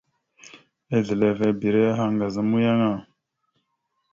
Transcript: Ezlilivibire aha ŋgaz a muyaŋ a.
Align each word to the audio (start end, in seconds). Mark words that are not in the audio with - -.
Ezlilivibire 0.95 1.81
aha 1.91 2.05
ŋgaz 2.13 2.35
a 2.41 2.43
muyaŋ 2.49 2.81
a. 2.89 2.91